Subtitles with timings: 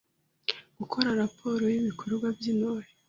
[0.07, 0.07] c.
[0.79, 2.89] Gukora raporo y’ibikorwa by’Intore;